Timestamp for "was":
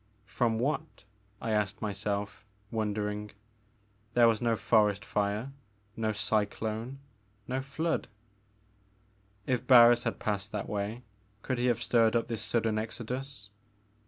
4.27-4.41